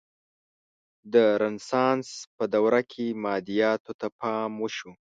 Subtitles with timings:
[1.13, 4.91] د رنسانس په دوره کې مادیاتو ته پام وشو.